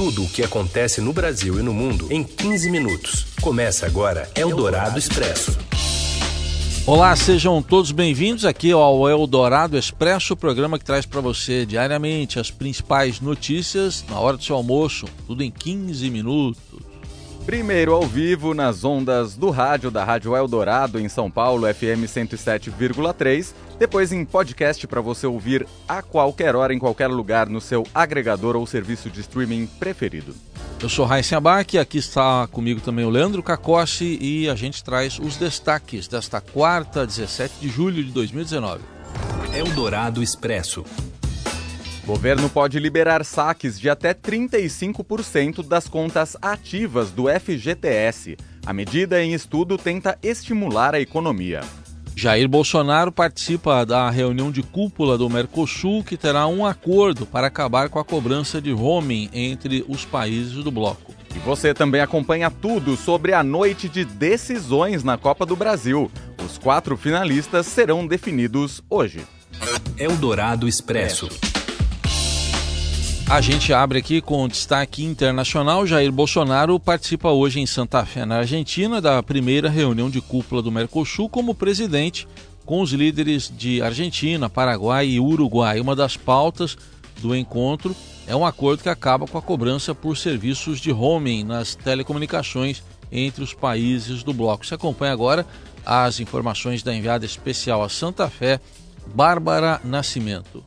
[0.00, 3.26] Tudo o que acontece no Brasil e no mundo em 15 minutos.
[3.42, 5.58] Começa agora Eldorado Expresso.
[6.86, 12.40] Olá, sejam todos bem-vindos aqui ao Eldorado Expresso, o programa que traz para você diariamente
[12.40, 16.89] as principais notícias na hora do seu almoço, tudo em 15 minutos.
[17.44, 23.54] Primeiro ao vivo nas ondas do rádio da Rádio Eldorado em São Paulo, FM 107,3.
[23.78, 28.56] Depois em podcast para você ouvir a qualquer hora, em qualquer lugar, no seu agregador
[28.56, 30.34] ou serviço de streaming preferido.
[30.80, 35.18] Eu sou Raíssa Abac, aqui está comigo também o Leandro Cacossi e a gente traz
[35.18, 38.80] os destaques desta quarta, 17 de julho de 2019.
[39.54, 40.84] Eldorado Expresso.
[42.10, 48.36] Governo pode liberar saques de até 35% das contas ativas do FGTS.
[48.66, 51.60] A medida em estudo tenta estimular a economia.
[52.16, 57.88] Jair Bolsonaro participa da reunião de cúpula do Mercosul, que terá um acordo para acabar
[57.88, 61.14] com a cobrança de roaming entre os países do bloco.
[61.36, 66.10] E você também acompanha tudo sobre a noite de decisões na Copa do Brasil.
[66.44, 69.20] Os quatro finalistas serão definidos hoje.
[69.96, 71.28] Eldorado Expresso.
[73.30, 75.86] A gente abre aqui com destaque internacional.
[75.86, 80.72] Jair Bolsonaro participa hoje em Santa Fé, na Argentina, da primeira reunião de cúpula do
[80.72, 82.26] Mercosul como presidente,
[82.66, 85.78] com os líderes de Argentina, Paraguai e Uruguai.
[85.78, 86.76] Uma das pautas
[87.22, 87.94] do encontro
[88.26, 93.44] é um acordo que acaba com a cobrança por serviços de roaming nas telecomunicações entre
[93.44, 94.66] os países do bloco.
[94.66, 95.46] Você acompanha agora
[95.86, 98.58] as informações da enviada especial a Santa Fé,
[99.14, 100.64] Bárbara Nascimento.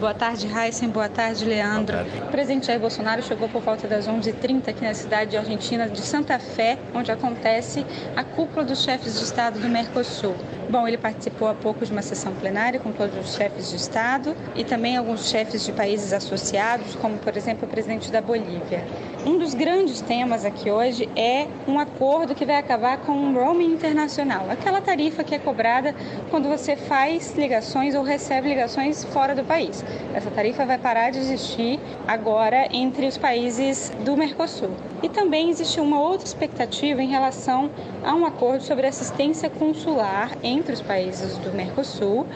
[0.00, 0.88] Boa tarde, Heisen.
[0.88, 1.94] Boa tarde, Leandro.
[2.26, 6.38] O presidente Jair Bolsonaro chegou por volta das 11h30 aqui na cidade argentina de Santa
[6.38, 7.84] Fé, onde acontece
[8.16, 10.34] a cúpula dos chefes de Estado do Mercosul.
[10.70, 14.36] Bom, ele participou há pouco de uma sessão plenária com todos os chefes de Estado
[14.54, 18.84] e também alguns chefes de países associados, como, por exemplo, o presidente da Bolívia.
[19.26, 23.72] Um dos grandes temas aqui hoje é um acordo que vai acabar com o roaming
[23.72, 25.92] internacional, aquela tarifa que é cobrada
[26.30, 29.84] quando você faz ligações ou recebe ligações fora do país.
[30.14, 34.70] Essa tarifa vai parar de existir agora entre os países do Mercosul.
[35.02, 37.70] E também existe uma outra expectativa em relação
[38.04, 42.26] a um acordo sobre assistência consular entre os países do Mercosul,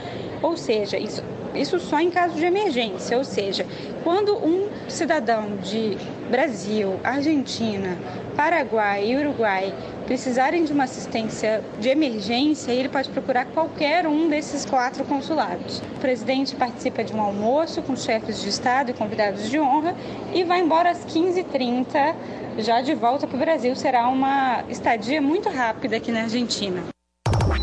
[0.42, 1.22] ou seja, isso,
[1.54, 3.66] isso só em caso de emergência, ou seja,
[4.02, 5.96] quando um cidadão de
[6.30, 7.98] Brasil, Argentina,
[8.34, 9.72] Paraguai e Uruguai
[10.06, 15.78] precisarem de uma assistência de emergência, ele pode procurar qualquer um desses quatro consulados.
[15.96, 19.94] O presidente participa de um almoço com chefes de Estado e convidados de honra
[20.32, 22.14] e vai embora às 15h30,
[22.58, 23.74] já de volta para o Brasil.
[23.74, 26.82] Será uma estadia muito rápida aqui na Argentina.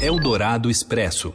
[0.01, 1.34] Eldorado Expresso.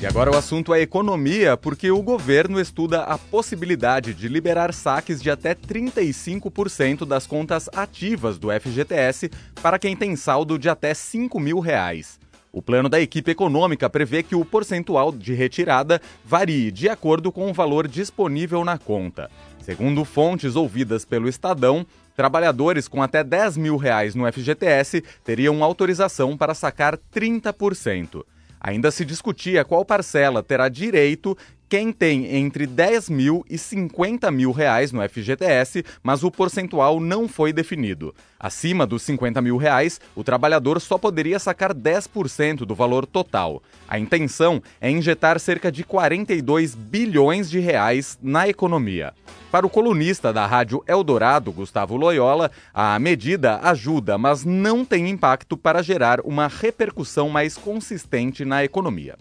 [0.00, 5.20] E agora o assunto é economia, porque o governo estuda a possibilidade de liberar saques
[5.20, 11.38] de até 35% das contas ativas do FGTS para quem tem saldo de até 5
[11.38, 12.18] mil reais.
[12.50, 17.50] O plano da equipe econômica prevê que o percentual de retirada varie de acordo com
[17.50, 19.30] o valor disponível na conta.
[19.60, 26.38] Segundo fontes ouvidas pelo Estadão, trabalhadores com até 10 mil reais no FGTS teriam autorização
[26.38, 28.24] para sacar 30%.
[28.60, 31.36] Ainda se discutia qual parcela terá direito
[31.70, 37.28] quem tem entre 10 mil e 50 mil reais no FGTS, mas o percentual não
[37.28, 38.12] foi definido.
[38.40, 43.62] Acima dos 50 mil reais, o trabalhador só poderia sacar 10% do valor total.
[43.86, 49.14] A intenção é injetar cerca de 42 bilhões de reais na economia.
[49.48, 55.56] Para o colunista da Rádio Eldorado, Gustavo Loyola, a medida ajuda, mas não tem impacto
[55.56, 59.16] para gerar uma repercussão mais consistente na economia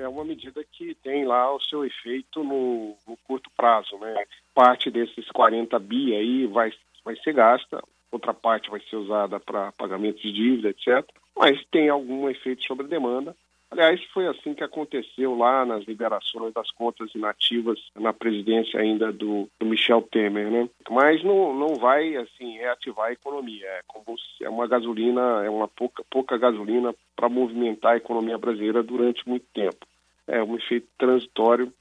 [0.00, 3.98] é uma medida que tem lá o seu efeito no, no, curto prazo.
[3.98, 4.14] Né?
[4.54, 6.72] Parte desses 40 bi aí vai,
[7.04, 11.06] vai ser gasta, outra parte vai ser usada para pagamento de dívida, etc.
[11.36, 13.36] Mas tem algum efeito sobre a demanda.
[13.70, 19.48] Aliás, foi assim que aconteceu lá nas liberações das contas inativas na presidência ainda do,
[19.60, 20.68] do Michel Temer, né?
[20.90, 23.64] Mas não, não vai assim reativar a economia.
[23.64, 28.82] É, como, é uma gasolina, é uma pouca, pouca gasolina para movimentar a economia brasileira
[28.82, 29.86] durante muito tempo
[30.30, 31.72] é um efeito transitório,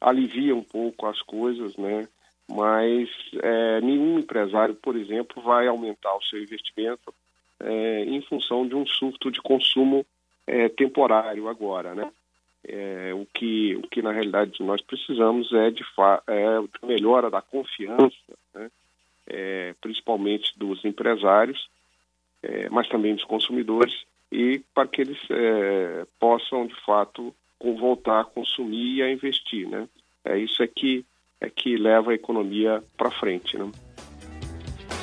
[0.00, 2.08] alivia um pouco as coisas, né?
[2.48, 3.08] Mas
[3.42, 7.12] é, nenhum empresário, por exemplo, vai aumentar o seu investimento
[7.58, 10.06] é, em função de um surto de consumo
[10.46, 12.10] é, temporário agora, né?
[12.68, 15.84] É, o que o que na realidade nós precisamos é de
[16.28, 18.16] é, melhora da confiança,
[18.54, 18.70] né?
[19.26, 21.68] É, principalmente dos empresários,
[22.42, 23.92] é, mas também dos consumidores
[24.30, 29.88] e para que eles é, possam de fato voltar a consumir e a investir, né?
[30.24, 31.04] É isso é que
[31.40, 33.70] é que leva a economia para frente, né?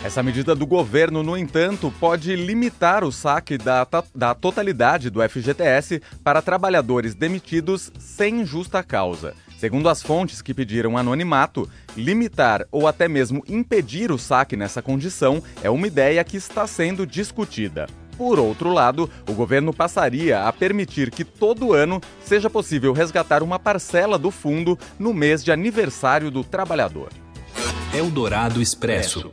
[0.04, 6.02] Essa medida do governo, no entanto, pode limitar o saque da, da totalidade do FGTS
[6.22, 9.34] para trabalhadores demitidos sem justa causa.
[9.58, 15.42] Segundo as fontes que pediram anonimato, limitar ou até mesmo impedir o saque nessa condição
[15.64, 17.88] é uma ideia que está sendo discutida.
[18.18, 23.60] Por outro lado, o governo passaria a permitir que todo ano seja possível resgatar uma
[23.60, 27.10] parcela do fundo no mês de aniversário do trabalhador.
[27.94, 29.32] Eldorado Expresso.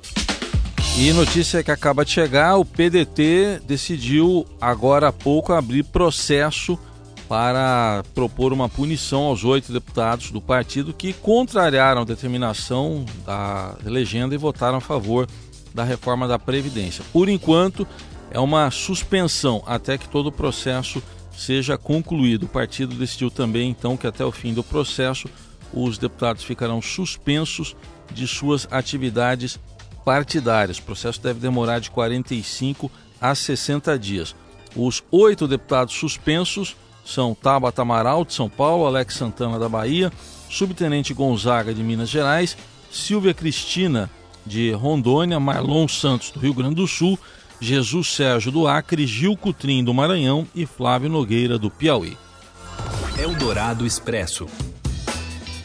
[0.98, 6.78] E notícia que acaba de chegar: o PDT decidiu agora há pouco abrir processo
[7.28, 14.34] para propor uma punição aos oito deputados do partido que contrariaram a determinação da legenda
[14.34, 15.28] e votaram a favor
[15.72, 17.04] da reforma da Previdência.
[17.12, 17.86] Por enquanto,
[18.30, 21.02] é uma suspensão até que todo o processo
[21.36, 22.44] seja concluído.
[22.44, 25.28] O partido decidiu também, então, que até o fim do processo
[25.72, 27.76] os deputados ficarão suspensos
[28.12, 29.58] de suas atividades
[30.04, 30.78] partidárias.
[30.78, 32.90] O processo deve demorar de 45
[33.20, 34.34] a 60 dias.
[34.74, 40.12] Os oito deputados suspensos são Tabata Amaral, de São Paulo, Alex Santana, da Bahia,
[40.48, 42.56] Subtenente Gonzaga, de Minas Gerais,
[42.90, 44.10] Silvia Cristina,
[44.46, 47.18] de Rondônia, Marlon Santos, do Rio Grande do Sul,
[47.60, 52.16] Jesus Sérgio, do Acre, Gil Cutrim, do Maranhão e Flávio Nogueira, do Piauí.
[53.18, 54.46] Eldorado Expresso.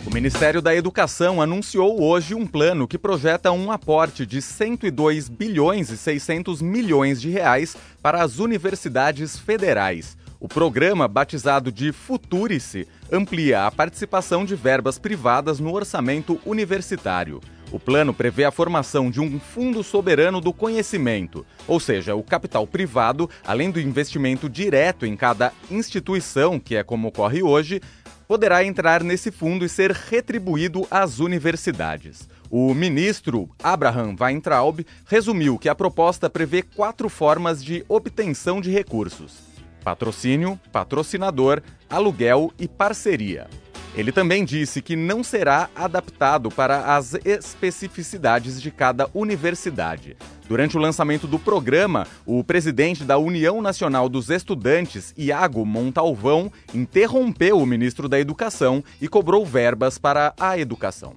[0.05, 5.89] O Ministério da Educação anunciou hoje um plano que projeta um aporte de 102 bilhões
[5.89, 10.17] e 600 milhões de reais para as universidades federais.
[10.37, 17.39] O programa, batizado de Futurice, amplia a participação de verbas privadas no orçamento universitário.
[17.71, 22.65] O plano prevê a formação de um fundo soberano do conhecimento, ou seja, o capital
[22.67, 27.81] privado, além do investimento direto em cada instituição, que é como ocorre hoje,
[28.27, 32.27] poderá entrar nesse fundo e ser retribuído às universidades.
[32.49, 39.39] O ministro Abraham Weintraub resumiu que a proposta prevê quatro formas de obtenção de recursos:
[39.83, 43.47] patrocínio, patrocinador, aluguel e parceria.
[43.95, 50.17] Ele também disse que não será adaptado para as especificidades de cada universidade.
[50.49, 57.57] Durante o lançamento do programa, o presidente da União Nacional dos Estudantes, Iago Montalvão, interrompeu
[57.57, 61.15] o ministro da Educação e cobrou verbas para a educação.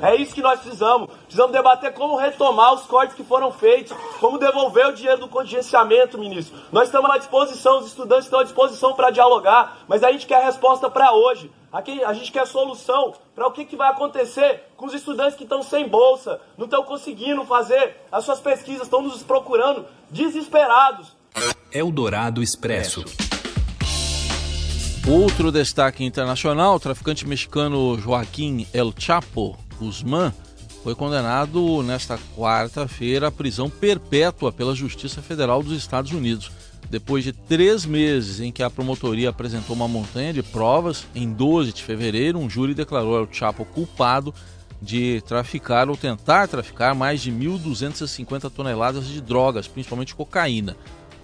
[0.00, 1.10] É isso que nós precisamos.
[1.24, 6.18] Precisamos debater como retomar os cortes que foram feitos, como devolver o dinheiro do contingenciamento,
[6.18, 6.56] ministro.
[6.70, 10.44] Nós estamos à disposição, os estudantes estão à disposição para dialogar, mas a gente quer
[10.44, 11.50] resposta para hoje.
[11.72, 15.42] Aqui a gente quer solução para o que, que vai acontecer com os estudantes que
[15.42, 21.14] estão sem bolsa, não estão conseguindo fazer as suas pesquisas, estão nos procurando desesperados.
[21.70, 23.04] Eldorado Expresso.
[25.06, 30.32] Outro destaque internacional, o traficante mexicano Joaquim El Chapo Guzmán
[30.82, 36.50] foi condenado nesta quarta-feira à prisão perpétua pela Justiça Federal dos Estados Unidos.
[36.88, 41.72] Depois de três meses em que a promotoria apresentou uma montanha de provas, em 12
[41.72, 44.32] de fevereiro, um júri declarou El Chapo culpado
[44.80, 50.76] de traficar ou tentar traficar mais de 1.250 toneladas de drogas, principalmente cocaína.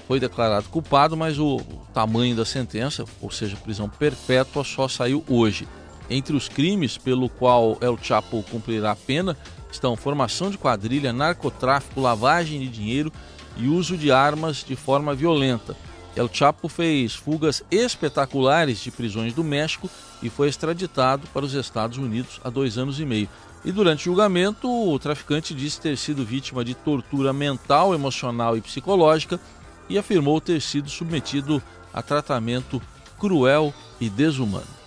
[0.06, 1.61] Foi declarado culpado, mas o
[1.95, 5.67] tamanho da sentença, ou seja, prisão perpétua, só saiu hoje.
[6.09, 9.37] Entre os crimes pelo qual El Chapo cumprirá a pena
[9.71, 13.13] estão formação de quadrilha, narcotráfico, lavagem de dinheiro
[13.56, 15.77] e uso de armas de forma violenta.
[16.15, 19.91] El Chapo fez fugas espetaculares de prisões do México
[20.23, 23.29] e foi extraditado para os Estados Unidos há dois anos e meio.
[23.65, 28.61] E durante o julgamento, o traficante disse ter sido vítima de tortura mental, emocional e
[28.61, 29.41] psicológica
[29.89, 32.81] e afirmou ter sido submetido a tratamento
[33.19, 34.83] cruel e desumano.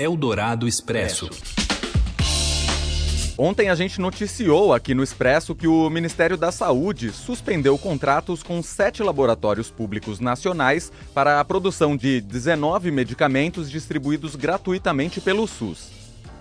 [0.00, 1.28] Eldorado Expresso.
[3.36, 8.62] Ontem a gente noticiou aqui no Expresso que o Ministério da Saúde suspendeu contratos com
[8.62, 15.99] sete laboratórios públicos nacionais para a produção de 19 medicamentos distribuídos gratuitamente pelo SUS.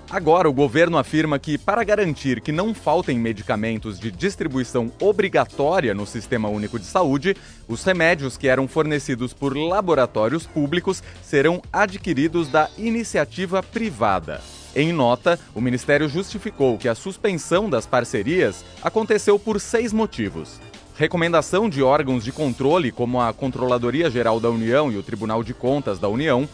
[0.09, 6.03] Agora, o governo afirma que, para garantir que não faltem medicamentos de distribuição obrigatória no
[6.03, 7.35] Sistema Único de Saúde,
[7.67, 14.41] os remédios que eram fornecidos por laboratórios públicos serão adquiridos da iniciativa privada.
[14.75, 20.59] Em nota, o Ministério justificou que a suspensão das parcerias aconteceu por seis motivos.
[20.95, 25.53] Recomendação de órgãos de controle, como a Controladoria Geral da União e o Tribunal de
[25.53, 26.49] Contas da União,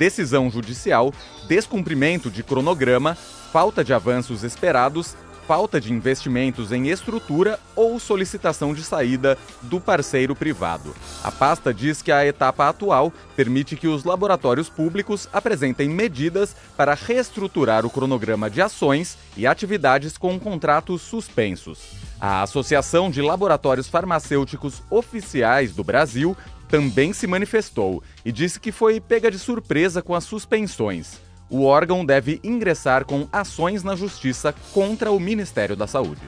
[0.00, 1.12] decisão judicial,
[1.46, 3.14] descumprimento de cronograma,
[3.52, 5.14] falta de avanços esperados,
[5.46, 10.94] falta de investimentos em estrutura ou solicitação de saída do parceiro privado.
[11.22, 16.94] A pasta diz que a etapa atual permite que os laboratórios públicos apresentem medidas para
[16.94, 21.90] reestruturar o cronograma de ações e atividades com contratos suspensos.
[22.18, 26.34] A Associação de Laboratórios Farmacêuticos Oficiais do Brasil
[26.70, 31.18] também se manifestou e disse que foi pega de surpresa com as suspensões.
[31.50, 36.20] O órgão deve ingressar com ações na justiça contra o Ministério da Saúde.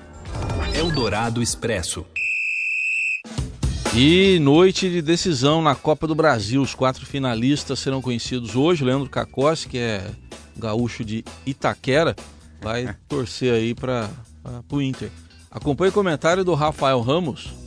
[0.75, 2.05] Eldorado Expresso.
[3.95, 6.61] E noite de decisão na Copa do Brasil.
[6.61, 8.85] Os quatro finalistas serão conhecidos hoje.
[8.85, 10.11] Leandro Cacossi, que é
[10.57, 12.17] gaúcho de Itaquera,
[12.61, 14.11] vai torcer aí para
[14.71, 15.11] o Inter.
[15.51, 17.62] Acompanhe o comentário do Rafael Ramos.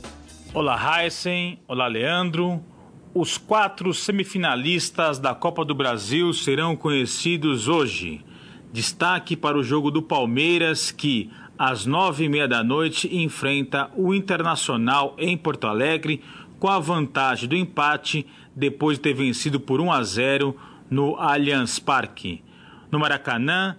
[0.58, 1.58] Olá, Heisen.
[1.68, 2.64] Olá, Leandro.
[3.12, 8.24] Os quatro semifinalistas da Copa do Brasil serão conhecidos hoje.
[8.72, 14.14] Destaque para o jogo do Palmeiras, que às nove e meia da noite enfrenta o
[14.14, 16.22] Internacional em Porto Alegre,
[16.58, 20.56] com a vantagem do empate depois de ter vencido por 1 a 0
[20.88, 22.42] no Allianz Parque.
[22.90, 23.76] No Maracanã,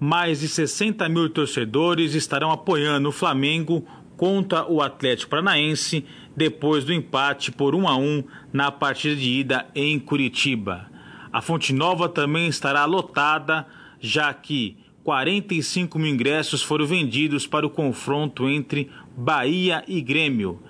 [0.00, 3.84] mais de 60 mil torcedores estarão apoiando o Flamengo
[4.18, 6.04] contra o Atlético Paranaense
[6.36, 10.90] depois do empate por 1 a 1 na partida de ida em Curitiba.
[11.32, 13.66] A Fonte Nova também estará lotada,
[14.00, 20.60] já que 45 mil ingressos foram vendidos para o confronto entre Bahia e Grêmio.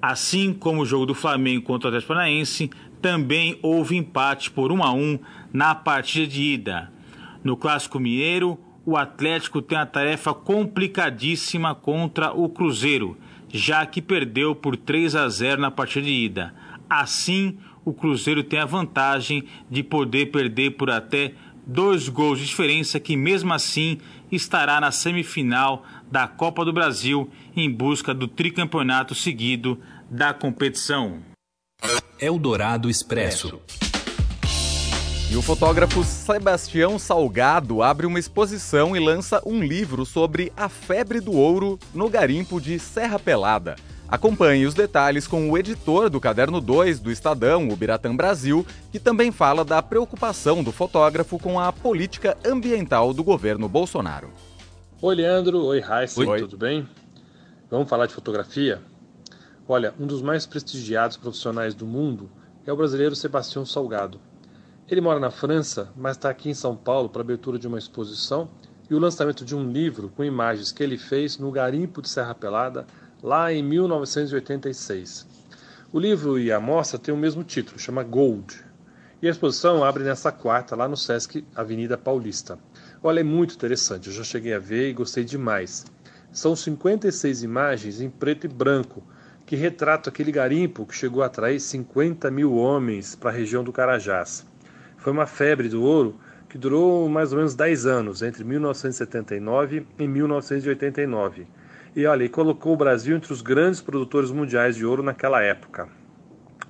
[0.00, 4.82] Assim como o jogo do Flamengo contra o Atlético Paranaense, também houve empate por 1
[4.82, 5.18] a 1
[5.52, 6.92] na partida de ida.
[7.42, 13.16] No Clássico Mineiro, o Atlético tem a tarefa complicadíssima contra o Cruzeiro,
[13.48, 16.54] já que perdeu por 3 a 0 na partida de ida.
[16.88, 21.34] Assim, o Cruzeiro tem a vantagem de poder perder por até
[21.66, 23.98] dois gols de diferença, que mesmo assim
[24.30, 31.22] estará na semifinal da Copa do Brasil em busca do tricampeonato seguido da competição.
[32.20, 33.60] Eldorado Expresso.
[35.34, 41.18] E o fotógrafo Sebastião Salgado abre uma exposição e lança um livro sobre a febre
[41.18, 43.74] do ouro no garimpo de Serra Pelada.
[44.06, 49.00] Acompanhe os detalhes com o editor do Caderno 2 do Estadão, o Biratã Brasil, que
[49.00, 54.30] também fala da preocupação do fotógrafo com a política ambiental do governo Bolsonaro.
[55.02, 55.64] Oi, Leandro.
[55.64, 56.20] Oi, Raíssa.
[56.20, 56.38] Oi.
[56.42, 56.88] Tudo bem?
[57.68, 58.80] Vamos falar de fotografia?
[59.66, 62.30] Olha, um dos mais prestigiados profissionais do mundo
[62.64, 64.20] é o brasileiro Sebastião Salgado.
[64.86, 68.50] Ele mora na França, mas está aqui em São Paulo para abertura de uma exposição
[68.90, 72.34] e o lançamento de um livro com imagens que ele fez no garimpo de Serra
[72.34, 72.86] Pelada,
[73.22, 75.26] lá em 1986.
[75.90, 78.62] O livro e a mostra têm o mesmo título, chama Gold.
[79.22, 82.58] E a exposição abre nessa quarta, lá no Sesc Avenida Paulista.
[83.02, 85.86] Olha, é muito interessante, eu já cheguei a ver e gostei demais.
[86.30, 89.02] São 56 imagens em preto e branco,
[89.46, 93.72] que retratam aquele garimpo que chegou a atrair 50 mil homens para a região do
[93.72, 94.44] Carajás.
[95.04, 96.18] Foi uma febre do ouro
[96.48, 101.46] que durou mais ou menos 10 anos, entre 1979 e 1989.
[101.94, 105.90] E olha, colocou o Brasil entre os grandes produtores mundiais de ouro naquela época.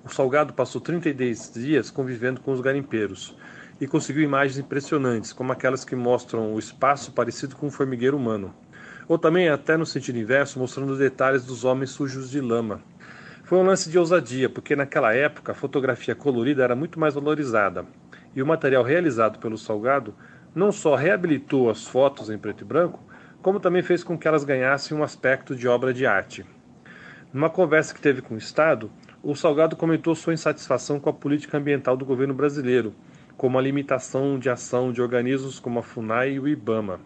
[0.04, 3.36] O Salgado passou 32 dias convivendo com os garimpeiros
[3.80, 8.52] e conseguiu imagens impressionantes, como aquelas que mostram o espaço parecido com um formigueiro humano.
[9.06, 12.82] Ou também, até no sentido inverso, mostrando detalhes dos homens sujos de lama.
[13.44, 17.86] Foi um lance de ousadia, porque naquela época a fotografia colorida era muito mais valorizada
[18.34, 20.14] e o material realizado pelo Salgado
[20.54, 23.02] não só reabilitou as fotos em preto e branco,
[23.42, 26.46] como também fez com que elas ganhassem um aspecto de obra de arte.
[27.32, 28.90] Numa conversa que teve com o Estado,
[29.22, 32.94] o Salgado comentou sua insatisfação com a política ambiental do governo brasileiro,
[33.36, 37.00] como a limitação de ação de organismos como a FUNAI e o IBAMA.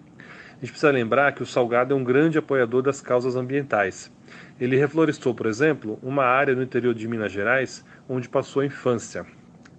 [0.59, 4.13] A gente precisa lembrar que o Salgado é um grande apoiador das causas ambientais.
[4.61, 9.25] Ele reflorestou, por exemplo, uma área no interior de Minas Gerais onde passou a infância.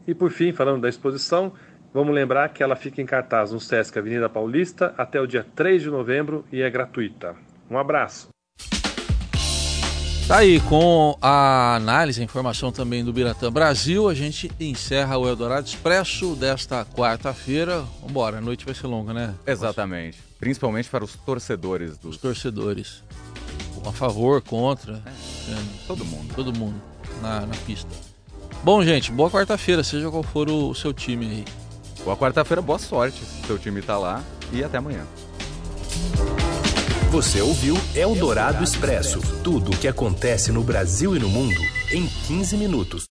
[0.07, 1.53] E por fim, falando da exposição,
[1.93, 5.83] vamos lembrar que ela fica em cartaz no Sesc Avenida Paulista até o dia 3
[5.83, 7.35] de novembro e é gratuita.
[7.69, 8.29] Um abraço.
[10.29, 15.27] Tá aí, com a análise, a informação também do Biratã Brasil, a gente encerra o
[15.27, 17.83] Eldorado Expresso desta quarta-feira.
[18.03, 19.33] Vambora, a noite vai ser longa, né?
[19.47, 20.19] Exatamente.
[20.39, 22.11] Principalmente para os torcedores dos.
[22.11, 23.03] Os torcedores.
[23.83, 25.01] A favor, contra.
[25.07, 25.87] É.
[25.87, 26.31] Todo mundo.
[26.35, 26.79] Todo mundo
[27.23, 27.89] na, na pista.
[28.61, 31.45] Bom, gente, boa quarta-feira, seja qual for o seu time aí.
[32.03, 33.23] Boa quarta-feira, boa sorte.
[33.47, 35.05] Seu time tá lá e até amanhã.
[37.09, 41.59] Você ouviu Eldorado Expresso tudo o que acontece no Brasil e no mundo
[41.91, 43.05] em 15 minutos.